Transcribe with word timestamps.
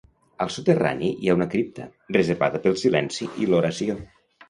Al 0.45 0.51
soterrani 0.55 1.09
hi 1.25 1.29
ha 1.29 1.35
una 1.41 1.47
cripta, 1.53 1.87
reservada 2.19 2.65
pel 2.67 2.83
silenci 2.87 3.33
i 3.45 3.53
l'oració. 3.53 4.05